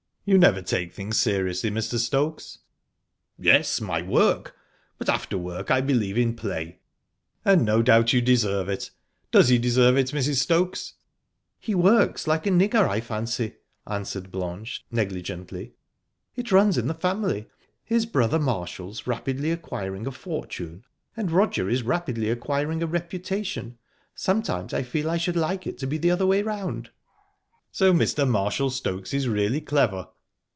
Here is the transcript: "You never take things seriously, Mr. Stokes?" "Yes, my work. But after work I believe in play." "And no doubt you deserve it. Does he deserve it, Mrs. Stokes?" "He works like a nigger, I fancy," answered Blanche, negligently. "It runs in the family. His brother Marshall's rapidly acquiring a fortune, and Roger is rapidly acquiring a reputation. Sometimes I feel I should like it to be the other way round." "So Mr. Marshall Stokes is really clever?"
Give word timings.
"You 0.23 0.37
never 0.37 0.61
take 0.61 0.93
things 0.93 1.17
seriously, 1.19 1.71
Mr. 1.71 1.97
Stokes?" 1.97 2.59
"Yes, 3.39 3.81
my 3.81 4.03
work. 4.03 4.55
But 4.99 5.09
after 5.09 5.35
work 5.35 5.71
I 5.71 5.81
believe 5.81 6.15
in 6.15 6.35
play." 6.35 6.79
"And 7.43 7.65
no 7.65 7.81
doubt 7.81 8.13
you 8.13 8.21
deserve 8.21 8.69
it. 8.69 8.91
Does 9.31 9.49
he 9.49 9.57
deserve 9.57 9.97
it, 9.97 10.09
Mrs. 10.11 10.35
Stokes?" 10.35 10.93
"He 11.59 11.73
works 11.73 12.27
like 12.27 12.45
a 12.45 12.51
nigger, 12.51 12.87
I 12.87 13.01
fancy," 13.01 13.55
answered 13.87 14.31
Blanche, 14.31 14.85
negligently. 14.91 15.73
"It 16.35 16.51
runs 16.51 16.77
in 16.77 16.85
the 16.87 16.93
family. 16.93 17.47
His 17.83 18.05
brother 18.05 18.39
Marshall's 18.39 19.07
rapidly 19.07 19.49
acquiring 19.49 20.05
a 20.05 20.11
fortune, 20.11 20.83
and 21.17 21.31
Roger 21.31 21.67
is 21.67 21.81
rapidly 21.81 22.29
acquiring 22.29 22.83
a 22.83 22.87
reputation. 22.87 23.79
Sometimes 24.13 24.71
I 24.71 24.83
feel 24.83 25.09
I 25.09 25.17
should 25.17 25.35
like 25.35 25.65
it 25.65 25.79
to 25.79 25.87
be 25.87 25.97
the 25.97 26.11
other 26.11 26.27
way 26.27 26.43
round." 26.43 26.91
"So 27.73 27.91
Mr. 27.93 28.27
Marshall 28.27 28.69
Stokes 28.69 29.13
is 29.13 29.27
really 29.29 29.61
clever?" 29.61 30.07